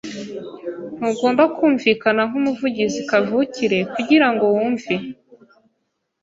Ntugomba 0.97 1.43
kumvikana 1.55 2.21
nkumuvugizi 2.29 2.99
kavukire 3.09 3.79
kugirango 3.93 4.43
wumve. 4.55 4.95